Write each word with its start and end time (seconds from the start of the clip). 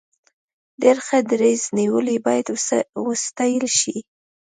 ډیر 0.81 0.97
ښه 1.05 1.17
دریځ 1.31 1.63
نیولی 1.77 2.17
باید 2.27 2.47
وستایل 3.07 3.65
شي. 3.79 3.97